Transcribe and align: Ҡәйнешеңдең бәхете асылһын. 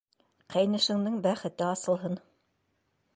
Ҡәйнешеңдең 0.53 1.19
бәхете 1.27 1.67
асылһын. 1.67 2.17